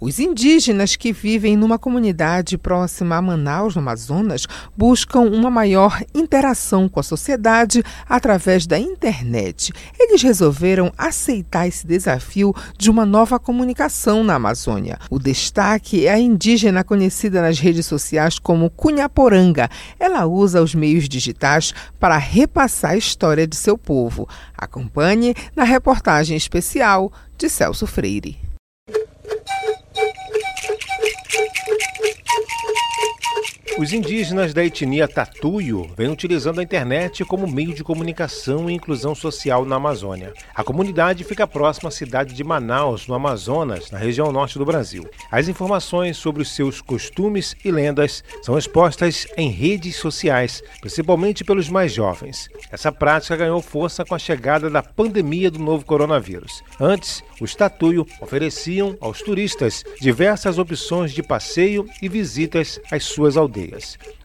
Os 0.00 0.18
indígenas 0.18 0.96
que 0.96 1.12
vivem 1.12 1.58
numa 1.58 1.78
comunidade 1.78 2.56
próxima 2.56 3.16
a 3.16 3.22
Manaus, 3.22 3.74
no 3.74 3.82
Amazonas, 3.82 4.46
buscam 4.74 5.20
uma 5.20 5.50
maior 5.50 6.02
interação 6.14 6.88
com 6.88 6.98
a 6.98 7.02
sociedade 7.02 7.82
através 8.08 8.66
da 8.66 8.78
internet. 8.78 9.74
Eles 9.98 10.22
resolveram 10.22 10.90
aceitar 10.96 11.68
esse 11.68 11.86
desafio 11.86 12.54
de 12.78 12.90
uma 12.90 13.04
nova 13.04 13.38
comunicação 13.38 14.24
na 14.24 14.36
Amazônia. 14.36 14.98
O 15.10 15.18
destaque 15.18 16.06
é 16.06 16.14
a 16.14 16.18
indígena 16.18 16.82
conhecida 16.82 17.42
nas 17.42 17.58
redes 17.58 17.84
sociais 17.84 18.38
como 18.38 18.70
Cunhaporanga. 18.70 19.68
Ela 19.98 20.24
usa 20.24 20.62
os 20.62 20.74
meios 20.74 21.10
digitais 21.10 21.74
para 21.98 22.16
repassar 22.16 22.92
a 22.92 22.96
história 22.96 23.46
de 23.46 23.54
seu 23.54 23.76
povo. 23.76 24.26
Acompanhe 24.56 25.34
na 25.54 25.64
reportagem 25.64 26.38
especial 26.38 27.12
de 27.36 27.50
Celso 27.50 27.86
Freire. 27.86 28.49
Os 33.80 33.94
indígenas 33.94 34.52
da 34.52 34.62
etnia 34.62 35.08
Tatuio 35.08 35.90
vêm 35.96 36.10
utilizando 36.10 36.58
a 36.58 36.62
internet 36.62 37.24
como 37.24 37.50
meio 37.50 37.72
de 37.72 37.82
comunicação 37.82 38.68
e 38.68 38.74
inclusão 38.74 39.14
social 39.14 39.64
na 39.64 39.76
Amazônia. 39.76 40.34
A 40.54 40.62
comunidade 40.62 41.24
fica 41.24 41.46
próxima 41.46 41.88
à 41.88 41.90
cidade 41.90 42.34
de 42.34 42.44
Manaus, 42.44 43.06
no 43.06 43.14
Amazonas, 43.14 43.90
na 43.90 43.96
região 43.96 44.30
norte 44.30 44.58
do 44.58 44.66
Brasil. 44.66 45.08
As 45.30 45.48
informações 45.48 46.18
sobre 46.18 46.42
os 46.42 46.54
seus 46.54 46.82
costumes 46.82 47.56
e 47.64 47.70
lendas 47.70 48.22
são 48.42 48.58
expostas 48.58 49.26
em 49.34 49.48
redes 49.48 49.96
sociais, 49.96 50.62
principalmente 50.82 51.42
pelos 51.42 51.70
mais 51.70 51.90
jovens. 51.90 52.50
Essa 52.70 52.92
prática 52.92 53.34
ganhou 53.34 53.62
força 53.62 54.04
com 54.04 54.14
a 54.14 54.18
chegada 54.18 54.68
da 54.68 54.82
pandemia 54.82 55.50
do 55.50 55.58
novo 55.58 55.86
coronavírus. 55.86 56.62
Antes, 56.78 57.24
os 57.40 57.54
Tatuio 57.54 58.06
ofereciam 58.20 58.94
aos 59.00 59.22
turistas 59.22 59.82
diversas 59.98 60.58
opções 60.58 61.12
de 61.12 61.22
passeio 61.22 61.88
e 62.02 62.10
visitas 62.10 62.78
às 62.92 63.04
suas 63.04 63.38
aldeias 63.38 63.69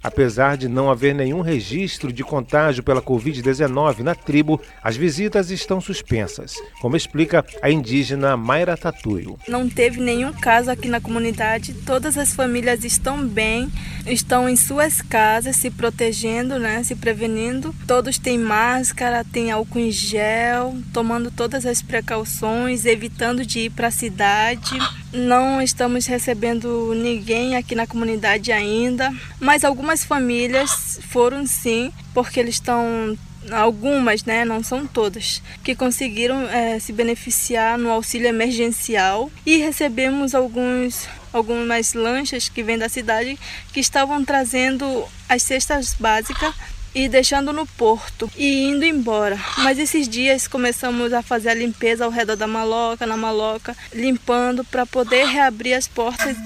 Apesar 0.03 0.57
de 0.57 0.67
não 0.67 0.89
haver 0.89 1.13
nenhum 1.15 1.41
registro 1.41 2.13
de 2.13 2.23
contágio 2.23 2.83
pela 2.83 3.01
Covid-19 3.01 3.99
na 3.99 4.15
tribo, 4.15 4.61
as 4.83 4.95
visitas 4.95 5.49
estão 5.49 5.81
suspensas, 5.81 6.55
como 6.81 6.95
explica 6.95 7.45
a 7.61 7.69
indígena 7.69 8.37
Mayra 8.37 8.77
Tatuio. 8.77 9.37
Não 9.47 9.67
teve 9.67 9.99
nenhum 9.99 10.31
caso 10.33 10.69
aqui 10.69 10.87
na 10.87 11.01
comunidade, 11.01 11.73
todas 11.85 12.17
as 12.17 12.33
famílias 12.33 12.83
estão 12.83 13.25
bem, 13.27 13.71
estão 14.05 14.47
em 14.47 14.55
suas 14.55 15.01
casas 15.01 15.55
se 15.55 15.71
protegendo, 15.71 16.59
né, 16.59 16.83
se 16.83 16.95
prevenindo. 16.95 17.73
Todos 17.87 18.17
têm 18.17 18.37
máscara, 18.37 19.23
têm 19.23 19.51
álcool 19.51 19.79
em 19.79 19.91
gel, 19.91 20.75
tomando 20.93 21.31
todas 21.31 21.65
as 21.65 21.81
precauções, 21.81 22.85
evitando 22.85 23.45
de 23.45 23.61
ir 23.61 23.69
para 23.71 23.87
a 23.87 23.91
cidade. 23.91 24.77
Não 25.15 25.61
estamos 25.61 26.05
recebendo 26.05 26.93
ninguém 26.93 27.55
aqui 27.55 27.73
na 27.73 27.87
comunidade 27.87 28.51
ainda, 28.51 29.13
mas 29.39 29.63
algumas 29.63 30.03
famílias 30.03 30.99
foram 31.07 31.47
sim, 31.47 31.89
porque 32.13 32.37
eles 32.37 32.55
estão 32.55 33.17
algumas, 33.49 34.25
né, 34.25 34.43
não 34.43 34.61
são 34.61 34.85
todas, 34.85 35.41
que 35.63 35.73
conseguiram 35.73 36.49
é, 36.49 36.79
se 36.79 36.91
beneficiar 36.91 37.77
no 37.77 37.91
auxílio 37.91 38.27
emergencial. 38.27 39.31
E 39.45 39.55
recebemos 39.55 40.35
alguns 40.35 41.07
algumas 41.31 41.93
lanchas 41.93 42.47
que 42.47 42.63
vêm 42.63 42.77
da 42.77 42.87
cidade 42.87 43.37
que 43.73 43.79
estavam 43.79 44.23
trazendo 44.23 45.05
as 45.27 45.43
cestas 45.43 45.93
básicas 45.93 46.53
e 46.95 47.09
deixando 47.09 47.51
no 47.51 47.67
porto 47.67 48.31
e 48.37 48.69
indo 48.69 48.85
embora. 48.85 49.37
Mas 49.57 49.77
esses 49.77 50.07
dias 50.07 50.47
começamos 50.47 51.11
a 51.11 51.21
fazer 51.21 51.49
a 51.49 51.53
limpeza 51.53 52.05
ao 52.05 52.09
redor 52.09 52.37
da 52.37 52.47
maloca, 52.47 53.05
na 53.05 53.17
maloca, 53.17 53.75
limpando 53.93 54.63
para 54.63 54.85
poder 54.85 55.25
reabrir 55.25 55.73
as 55.73 55.87
portas. 55.87 56.37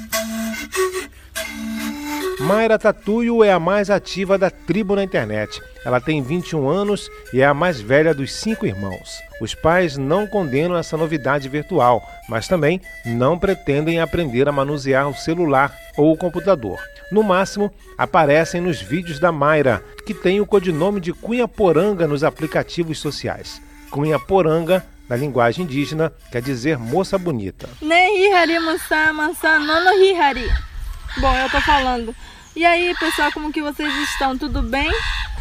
Mayra 2.40 2.80
Tatuio 2.80 3.44
é 3.44 3.52
a 3.52 3.60
mais 3.60 3.90
ativa 3.90 4.38
da 4.38 4.50
tribo 4.50 4.96
na 4.96 5.04
internet. 5.04 5.62
Ela 5.86 6.02
tem 6.02 6.22
21 6.24 6.68
anos 6.68 7.10
e 7.34 7.42
é 7.42 7.46
a 7.46 7.54
mais 7.54 7.80
velha 7.80 8.14
dos 8.14 8.34
cinco 8.34 8.66
irmãos. 8.66 9.20
Os 9.42 9.54
pais 9.54 9.98
não 9.98 10.26
condenam 10.26 10.78
essa 10.78 10.98
novidade 10.98 11.48
virtual, 11.48 12.02
mas 12.28 12.48
também 12.48 12.82
não 13.06 13.38
pretendem 13.38 14.00
aprender 14.00 14.48
a 14.48 14.52
manusear 14.52 15.08
o 15.08 15.14
celular 15.14 15.78
ou 15.98 16.14
o 16.14 16.18
computador. 16.18 16.80
No 17.12 17.24
máximo, 17.24 17.74
aparecem 17.98 18.62
nos 18.62 18.82
vídeos 18.82 19.20
da 19.20 19.32
Mayra, 19.32 19.84
que 20.06 20.14
tem 20.14 20.40
o 20.40 20.46
codinome 20.46 21.00
de 21.00 21.12
Cunha 21.12 21.48
Poranga 21.48 22.08
nos 22.08 22.24
aplicativos 22.24 23.00
sociais. 23.00 23.62
Cunha 23.90 24.20
Poranga, 24.20 24.86
na 25.10 25.16
linguagem 25.16 25.66
indígena, 25.66 26.14
quer 26.32 26.42
dizer 26.42 26.78
moça 26.78 27.18
bonita. 27.18 27.68
Bom, 31.18 31.36
eu 31.36 31.50
tô 31.50 31.60
falando. 31.62 32.16
E 32.56 32.64
aí, 32.64 32.94
pessoal, 33.00 33.32
como 33.32 33.52
que 33.52 33.62
vocês 33.62 33.92
estão? 34.10 34.38
Tudo 34.38 34.62
bem? 34.62 34.92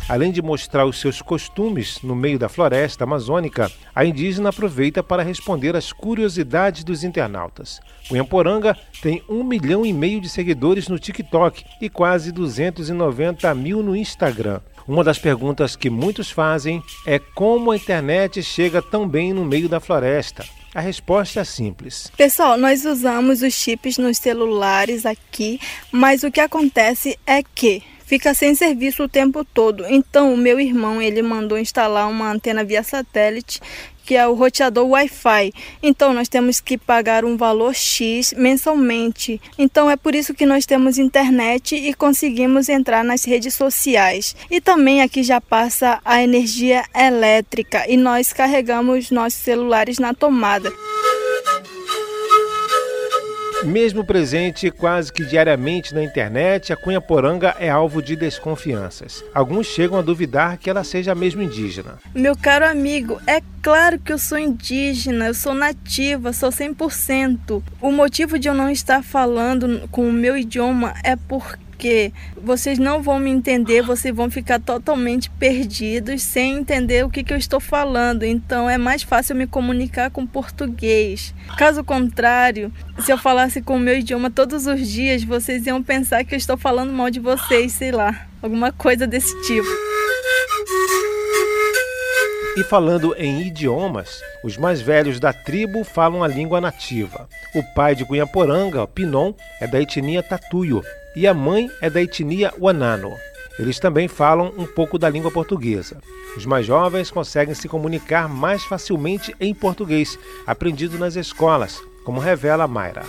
Além 0.09 0.33
de 0.33 0.41
mostrar 0.41 0.87
os 0.87 0.99
seus 0.99 1.21
costumes 1.21 2.01
no 2.03 2.17
meio 2.17 2.39
da 2.39 2.49
floresta 2.49 3.05
amazônica, 3.05 3.71
a 3.95 4.07
indígena 4.07 4.49
aproveita 4.49 5.03
para 5.03 5.23
responder 5.23 5.77
às 5.77 5.93
curiosidades 5.93 6.83
dos 6.83 7.05
internautas. 7.05 7.79
Cunhaporanga 8.09 8.75
tem 9.03 9.23
um 9.29 9.45
milhão 9.45 9.85
e 9.85 9.93
meio 9.93 10.19
de 10.19 10.31
seguidores 10.31 10.89
no 10.89 10.99
TikTok 10.99 11.63
e 11.79 11.91
quase 11.91 12.33
290 12.33 13.55
mil 13.55 13.83
no 13.83 13.95
Instagram. 13.95 14.61
Uma 14.87 15.05
das 15.05 15.19
perguntas 15.19 15.77
que 15.77 15.91
muitos 15.91 16.31
fazem 16.31 16.83
é 17.07 17.19
como 17.19 17.71
a 17.71 17.77
internet 17.77 18.43
chega 18.43 18.81
tão 18.81 19.07
bem 19.07 19.35
no 19.35 19.45
meio 19.45 19.69
da 19.69 19.79
floresta. 19.79 20.43
A 20.75 20.81
resposta 20.81 21.41
é 21.41 21.45
simples. 21.45 22.11
Pessoal, 22.17 22.57
nós 22.57 22.87
usamos 22.87 23.43
os 23.43 23.53
chips 23.53 23.99
nos 23.99 24.17
celulares 24.17 25.05
aqui, 25.05 25.61
mas 25.93 26.23
o 26.23 26.31
que 26.31 26.41
acontece 26.41 27.19
é 27.27 27.43
que 27.43 27.83
fica 28.09 28.33
sem 28.33 28.55
serviço 28.55 29.03
o 29.03 29.09
tempo 29.09 29.45
todo. 29.45 29.85
Então, 29.87 30.33
o 30.33 30.37
meu 30.37 30.59
irmão, 30.59 31.01
ele 31.01 31.21
mandou 31.21 31.59
instalar 31.59 32.09
uma 32.09 32.33
antena 32.33 32.65
via 32.65 32.83
satélite 32.83 33.61
que 34.05 34.17
é 34.17 34.27
o 34.27 34.33
roteador 34.33 34.89
Wi-Fi. 34.89 35.53
Então 35.83 36.15
nós 36.15 36.31
temos 36.31 36.61
que 36.61 36.79
pagar 36.79 37.27
um 37.27 37.37
valor 37.37 37.75
X 37.75 38.33
mensalmente. 38.35 39.39
Então 39.59 39.91
é 39.91 39.97
por 39.99 40.15
isso 40.15 40.33
que 40.33 40.47
nós 40.47 40.65
temos 40.65 40.97
internet 40.97 41.75
e 41.77 41.93
conseguimos 41.93 42.71
entrar 42.71 43.05
nas 43.05 43.25
redes 43.25 43.53
sociais. 43.53 44.35
E 44.51 44.63
também 44.63 45.03
aqui 45.03 45.23
já 45.23 45.43
passa 45.43 46.01
a 46.03 46.23
energia 46.23 46.85
elétrica 46.97 47.85
e 47.87 47.99
nós 47.99 48.33
carregamos 48.33 49.11
nossos 49.11 49.41
celulares 49.41 49.99
na 49.99 50.15
tomada. 50.15 50.73
Mesmo 53.65 54.05
presente 54.05 54.71
quase 54.71 55.13
que 55.13 55.25
diariamente 55.25 55.93
na 55.93 56.03
internet, 56.03 56.73
a 56.73 56.77
Cunha 56.77 57.01
Poranga 57.01 57.57
é 57.59 57.69
alvo 57.69 58.01
de 58.01 58.15
desconfianças. 58.15 59.25
Alguns 59.35 59.67
chegam 59.67 59.99
a 59.99 60.03
duvidar 60.03 60.59
que 60.59 60.71
ela 60.71 60.85
seja 60.85 61.13
mesmo 61.13 61.43
indígena. 61.43 61.99
Meu 62.15 62.37
caro 62.37 62.65
amigo, 62.65 63.21
é 63.27 63.43
claro 63.61 63.99
que 63.99 64.13
eu 64.13 64.19
sou 64.19 64.39
indígena, 64.39 65.27
eu 65.27 65.35
sou 65.35 65.55
nativa, 65.55 66.33
sou 66.33 66.51
100%. 66.51 67.61
O 67.81 67.91
motivo 67.91 68.39
de 68.39 68.49
eu 68.49 68.55
não 68.55 68.71
estar 68.71 69.03
falando 69.03 69.89
com 69.91 70.09
o 70.09 70.13
meu 70.13 70.37
idioma 70.37 70.95
é 71.03 71.17
porque 71.17 71.68
porque 71.79 72.13
vocês 72.43 72.77
não 72.77 73.01
vão 73.01 73.21
me 73.21 73.31
entender, 73.31 73.83
vocês 73.83 74.13
vão 74.13 74.29
ficar 74.29 74.59
totalmente 74.59 75.31
perdidos 75.31 76.23
sem 76.23 76.57
entender 76.57 77.05
o 77.05 77.09
que, 77.09 77.23
que 77.23 77.33
eu 77.33 77.37
estou 77.37 77.61
falando. 77.61 78.25
Então 78.25 78.69
é 78.69 78.77
mais 78.77 79.05
fácil 79.05 79.37
me 79.37 79.47
comunicar 79.47 80.11
com 80.11 80.27
português. 80.27 81.33
Caso 81.57 81.85
contrário, 81.85 82.73
se 82.99 83.13
eu 83.13 83.17
falasse 83.17 83.63
com 83.63 83.77
o 83.77 83.81
meu 83.81 83.97
idioma 83.97 84.29
todos 84.29 84.67
os 84.67 84.89
dias, 84.89 85.23
vocês 85.23 85.65
iam 85.67 85.81
pensar 85.81 86.25
que 86.25 86.35
eu 86.35 86.39
estou 86.39 86.57
falando 86.57 86.93
mal 86.93 87.11
de 87.11 87.21
vocês, 87.21 87.71
sei 87.71 87.93
lá, 87.93 88.27
alguma 88.43 88.73
coisa 88.73 89.07
desse 89.07 89.41
tipo. 89.43 89.88
E 92.59 92.65
falando 92.65 93.15
em 93.17 93.43
idiomas, 93.43 94.21
os 94.43 94.57
mais 94.57 94.81
velhos 94.81 95.21
da 95.21 95.33
tribo 95.33 95.85
falam 95.85 96.25
a 96.25 96.27
língua 96.27 96.61
nativa. 96.61 97.29
O 97.55 97.63
pai 97.73 97.95
de 97.95 98.05
Cunhaporanga, 98.05 98.85
Pinon, 98.85 99.33
é 99.61 99.67
da 99.69 99.81
etnia 99.81 100.25
Tatuio 100.25 100.83
e 101.15 101.25
a 101.29 101.33
mãe 101.33 101.71
é 101.81 101.89
da 101.89 102.03
etnia 102.03 102.53
Wanano. 102.61 103.15
Eles 103.61 103.79
também 103.79 104.09
falam 104.09 104.53
um 104.59 104.67
pouco 104.67 104.99
da 104.99 105.09
língua 105.09 105.31
portuguesa. 105.31 105.99
Os 106.37 106.45
mais 106.45 106.67
jovens 106.67 107.13
conseguem 107.13 107.55
se 107.55 107.69
comunicar 107.69 108.29
mais 108.29 108.65
facilmente 108.65 109.33
em 109.39 109.55
português, 109.55 110.19
aprendido 110.45 110.99
nas 110.99 111.15
escolas, 111.15 111.81
como 112.05 112.19
revela 112.19 112.67
Mayra. 112.67 113.05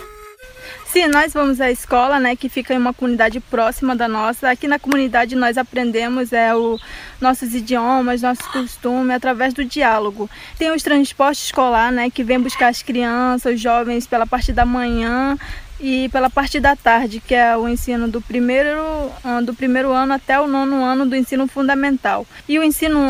Sim, 0.92 1.06
nós 1.06 1.32
vamos 1.32 1.60
à 1.60 1.70
escola, 1.70 2.18
né, 2.18 2.34
que 2.34 2.48
fica 2.48 2.74
em 2.74 2.76
uma 2.76 2.92
comunidade 2.92 3.38
próxima 3.38 3.94
da 3.94 4.08
nossa. 4.08 4.50
Aqui 4.50 4.66
na 4.66 4.76
comunidade 4.76 5.36
nós 5.36 5.56
aprendemos 5.56 6.32
é, 6.32 6.52
o, 6.52 6.80
nossos 7.20 7.54
idiomas, 7.54 8.22
nossos 8.22 8.44
costumes 8.48 9.14
através 9.14 9.54
do 9.54 9.64
diálogo. 9.64 10.28
Tem 10.58 10.68
os 10.72 10.82
transportes 10.82 11.44
escolar, 11.44 11.92
né, 11.92 12.10
que 12.10 12.24
vem 12.24 12.40
buscar 12.40 12.66
as 12.66 12.82
crianças, 12.82 13.54
os 13.54 13.60
jovens 13.60 14.04
pela 14.04 14.26
parte 14.26 14.52
da 14.52 14.66
manhã 14.66 15.38
e 15.80 16.08
pela 16.10 16.28
parte 16.28 16.60
da 16.60 16.76
tarde, 16.76 17.20
que 17.20 17.34
é 17.34 17.56
o 17.56 17.68
ensino 17.68 18.06
do 18.06 18.20
primeiro, 18.20 19.10
do 19.44 19.54
primeiro 19.54 19.92
ano 19.92 20.12
até 20.12 20.38
o 20.38 20.46
nono 20.46 20.84
ano 20.84 21.06
do 21.06 21.16
ensino 21.16 21.46
fundamental. 21.46 22.26
E 22.48 22.58
o 22.58 22.62
ensino, 22.62 23.00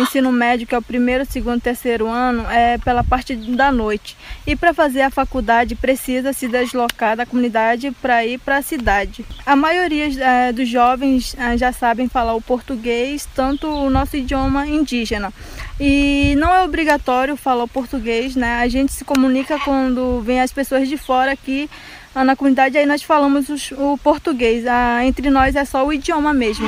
ensino 0.00 0.30
médio, 0.30 0.66
que 0.66 0.74
é 0.74 0.78
o 0.78 0.82
primeiro, 0.82 1.24
segundo, 1.24 1.60
terceiro 1.60 2.08
ano, 2.08 2.48
é 2.50 2.78
pela 2.78 3.02
parte 3.02 3.34
da 3.34 3.72
noite. 3.72 4.16
E 4.46 4.54
para 4.54 4.74
fazer 4.74 5.02
a 5.02 5.10
faculdade 5.10 5.74
precisa 5.74 6.32
se 6.32 6.46
deslocar 6.46 7.16
da 7.16 7.24
comunidade 7.24 7.90
para 8.02 8.24
ir 8.24 8.38
para 8.38 8.58
a 8.58 8.62
cidade. 8.62 9.24
A 9.46 9.56
maioria 9.56 10.08
uh, 10.08 10.52
dos 10.52 10.68
jovens 10.68 11.34
uh, 11.34 11.56
já 11.56 11.72
sabem 11.72 12.08
falar 12.08 12.34
o 12.34 12.42
português, 12.42 13.26
tanto 13.34 13.66
o 13.66 13.88
nosso 13.88 14.16
idioma 14.16 14.66
indígena. 14.66 15.32
E 15.78 16.34
não 16.36 16.54
é 16.54 16.62
obrigatório 16.62 17.36
falar 17.36 17.64
o 17.64 17.68
português, 17.68 18.36
né? 18.36 18.56
A 18.56 18.68
gente 18.68 18.92
se 18.92 19.04
comunica 19.04 19.58
quando 19.60 20.20
vem 20.20 20.40
as 20.40 20.52
pessoas 20.52 20.88
de 20.88 20.98
fora 20.98 21.32
aqui 21.32 21.70
na 22.14 22.36
comunidade, 22.36 22.76
aí 22.76 22.86
nós 22.86 23.02
falamos 23.02 23.48
os, 23.48 23.70
o 23.72 23.98
português. 23.98 24.66
Ah, 24.66 25.04
entre 25.04 25.30
nós 25.30 25.56
é 25.56 25.64
só 25.64 25.86
o 25.86 25.92
idioma 25.92 26.34
mesmo. 26.34 26.66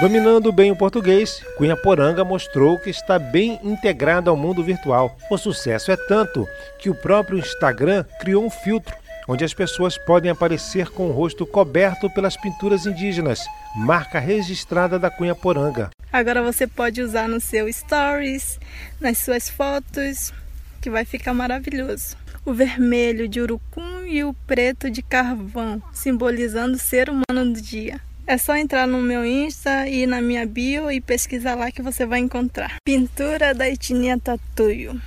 Dominando 0.00 0.50
bem 0.50 0.70
o 0.70 0.76
português, 0.76 1.42
Cunha 1.56 1.76
Poranga 1.76 2.24
mostrou 2.24 2.78
que 2.78 2.90
está 2.90 3.18
bem 3.18 3.60
integrado 3.62 4.28
ao 4.30 4.36
mundo 4.36 4.62
virtual. 4.62 5.16
O 5.30 5.38
sucesso 5.38 5.92
é 5.92 5.96
tanto 5.96 6.46
que 6.78 6.90
o 6.90 6.94
próprio 6.94 7.38
Instagram 7.38 8.04
criou 8.20 8.44
um 8.44 8.50
filtro 8.50 8.94
onde 9.28 9.44
as 9.44 9.54
pessoas 9.54 9.96
podem 9.96 10.30
aparecer 10.30 10.88
com 10.90 11.08
o 11.08 11.12
rosto 11.12 11.46
coberto 11.46 12.10
pelas 12.10 12.36
pinturas 12.36 12.86
indígenas, 12.86 13.46
marca 13.74 14.18
registrada 14.18 14.98
da 14.98 15.10
Cunha 15.10 15.34
Poranga. 15.34 15.90
Agora 16.12 16.42
você 16.42 16.66
pode 16.66 17.00
usar 17.00 17.28
no 17.28 17.40
seu 17.40 17.72
stories, 17.72 18.58
nas 19.00 19.18
suas 19.18 19.48
fotos, 19.48 20.32
que 20.82 20.90
vai 20.90 21.04
ficar 21.04 21.32
maravilhoso. 21.32 22.16
O 22.44 22.52
vermelho 22.52 23.28
de 23.28 23.40
urucum 23.40 24.04
e 24.04 24.24
o 24.24 24.34
preto 24.34 24.90
de 24.90 25.00
carvão, 25.00 25.80
simbolizando 25.92 26.74
o 26.74 26.80
ser 26.80 27.08
humano 27.08 27.52
do 27.52 27.62
dia. 27.62 28.00
É 28.26 28.36
só 28.36 28.56
entrar 28.56 28.86
no 28.86 28.98
meu 29.00 29.24
Insta 29.24 29.88
e 29.88 30.06
na 30.06 30.20
minha 30.20 30.44
bio 30.44 30.90
e 30.90 31.00
pesquisar 31.00 31.54
lá 31.54 31.70
que 31.70 31.80
você 31.80 32.04
vai 32.04 32.18
encontrar. 32.18 32.76
Pintura 32.84 33.54
da 33.54 33.68
etnia 33.68 34.18
Tatuio. 34.18 35.00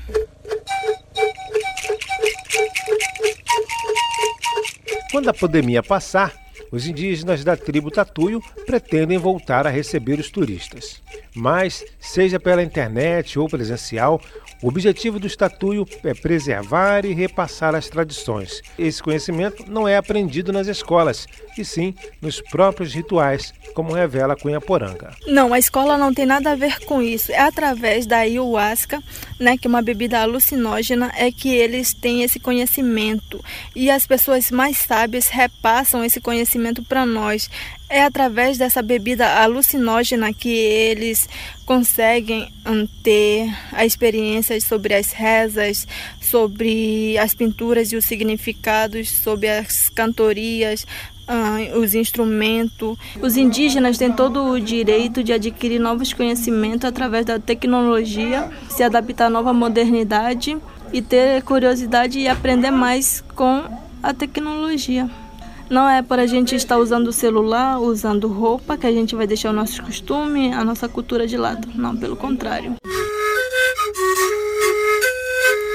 Quando 5.11 5.29
a 5.29 5.33
pandemia 5.33 5.83
passar, 5.83 6.33
os 6.71 6.87
indígenas 6.87 7.43
da 7.43 7.55
tribo 7.55 7.91
Tatuio 7.91 8.41
pretendem 8.65 9.17
voltar 9.17 9.67
a 9.67 9.69
receber 9.69 10.19
os 10.19 10.29
turistas. 10.29 11.01
Mas, 11.35 11.83
seja 11.99 12.39
pela 12.39 12.63
internet 12.63 13.37
ou 13.37 13.47
presencial, 13.49 14.21
o 14.63 14.69
objetivo 14.69 15.19
do 15.19 15.27
estatuio 15.27 15.85
é 16.03 16.13
preservar 16.13 17.05
e 17.05 17.13
repassar 17.13 17.75
as 17.75 17.89
tradições. 17.89 18.61
Esse 18.79 19.03
conhecimento 19.03 19.69
não 19.69 19.87
é 19.87 19.97
aprendido 19.97 20.53
nas 20.53 20.67
escolas, 20.67 21.27
e 21.57 21.65
sim 21.65 21.93
nos 22.21 22.39
próprios 22.41 22.93
rituais, 22.93 23.53
como 23.73 23.93
revela 23.93 24.35
Cunha 24.35 24.61
Poranga. 24.61 25.11
Não, 25.27 25.53
a 25.53 25.59
escola 25.59 25.97
não 25.97 26.13
tem 26.13 26.25
nada 26.25 26.51
a 26.51 26.55
ver 26.55 26.79
com 26.85 27.01
isso. 27.01 27.31
É 27.31 27.39
através 27.39 28.05
da 28.05 28.19
ayahuasca, 28.19 29.03
né, 29.39 29.57
que 29.57 29.67
é 29.67 29.69
uma 29.69 29.81
bebida 29.81 30.21
alucinógena, 30.21 31.11
é 31.17 31.29
que 31.31 31.49
eles 31.49 31.93
têm 31.93 32.23
esse 32.23 32.39
conhecimento. 32.39 33.43
E 33.75 33.91
as 33.91 34.07
pessoas 34.07 34.49
mais 34.51 34.77
sábias 34.77 35.27
repassam 35.27 36.03
esse 36.03 36.21
conhecimento 36.21 36.44
para 36.83 37.05
nós. 37.05 37.49
É 37.89 38.03
através 38.03 38.57
dessa 38.57 38.81
bebida 38.81 39.27
alucinógena 39.41 40.33
que 40.33 40.49
eles 40.49 41.27
conseguem 41.65 42.51
ter 43.03 43.49
a 43.71 43.85
experiência 43.85 44.59
sobre 44.61 44.93
as 44.93 45.11
rezas, 45.11 45.87
sobre 46.21 47.17
as 47.17 47.33
pinturas 47.33 47.91
e 47.91 47.95
os 47.95 48.05
significados, 48.05 49.09
sobre 49.09 49.49
as 49.49 49.89
cantorias, 49.89 50.85
os 51.75 51.95
instrumentos. 51.95 52.97
Os 53.21 53.35
indígenas 53.37 53.97
têm 53.97 54.11
todo 54.11 54.43
o 54.45 54.59
direito 54.59 55.23
de 55.23 55.33
adquirir 55.33 55.79
novos 55.79 56.13
conhecimentos 56.13 56.85
através 56.85 57.25
da 57.25 57.39
tecnologia, 57.39 58.49
se 58.69 58.83
adaptar 58.83 59.25
à 59.25 59.29
nova 59.29 59.53
modernidade 59.53 60.57
e 60.93 61.01
ter 61.01 61.41
curiosidade 61.43 62.19
e 62.19 62.27
aprender 62.27 62.71
mais 62.71 63.23
com 63.35 63.63
a 64.01 64.13
tecnologia. 64.13 65.09
Não 65.69 65.89
é 65.89 66.01
para 66.01 66.23
a 66.23 66.27
gente 66.27 66.55
estar 66.55 66.77
usando 66.77 67.07
o 67.07 67.13
celular, 67.13 67.79
usando 67.79 68.27
roupa, 68.27 68.77
que 68.77 68.85
a 68.85 68.91
gente 68.91 69.15
vai 69.15 69.25
deixar 69.25 69.49
o 69.49 69.53
nosso 69.53 69.81
costume, 69.81 70.53
a 70.53 70.63
nossa 70.63 70.87
cultura 70.87 71.25
de 71.25 71.37
lado. 71.37 71.67
Não, 71.75 71.95
pelo 71.95 72.15
contrário. 72.15 72.75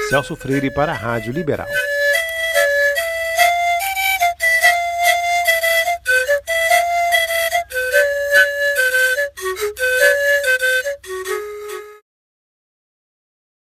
Celso 0.09 0.35
Freire 0.35 0.71
para 0.71 0.91
a 0.91 0.95
Rádio 0.95 1.33
Liberal. 1.33 1.67